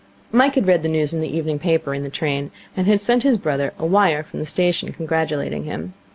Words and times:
Mike 0.31 0.55
had 0.55 0.65
read 0.65 0.81
the 0.81 0.89
news 0.89 1.13
in 1.13 1.21
the 1.21 1.27
evening 1.27 1.59
paper 1.59 1.93
in 1.93 2.01
the 2.01 2.09
train, 2.09 2.49
and 2.75 2.87
had 2.87 2.99
sent 2.99 3.21
his 3.21 3.37
brother 3.37 3.71
a 3.77 3.85
wire 3.85 4.23
from 4.23 4.39
the 4.39 4.47
station, 4.47 4.91
congratulating 4.91 5.65
him. 5.65 5.93